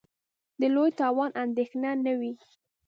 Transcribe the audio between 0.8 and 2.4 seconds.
تاوان اندېښنه نه وي.